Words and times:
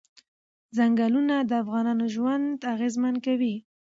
ځنګلونه 0.77 1.35
د 1.49 1.51
افغانانو 1.63 2.05
ژوند 2.15 2.57
اغېزمن 2.73 3.15
کوي. 3.25 3.55